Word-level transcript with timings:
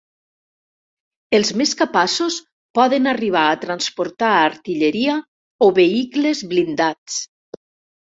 Els 1.39 1.49
més 1.59 1.73
capaços 1.81 2.37
poden 2.79 3.09
arribar 3.11 3.43
a 3.49 3.59
transportar 3.65 4.31
artilleria 4.47 5.19
o 5.67 5.69
vehicles 5.81 6.43
blindats. 6.55 7.21